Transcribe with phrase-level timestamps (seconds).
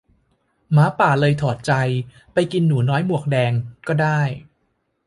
[0.71, 1.73] หมาป่าเลยถอดใจ
[2.33, 3.53] ไปกินหนูน้อยหมวกแดง
[3.87, 4.21] ก็ได้